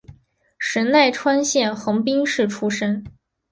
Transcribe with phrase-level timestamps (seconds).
[0.57, 3.05] 神奈川县横滨市出身。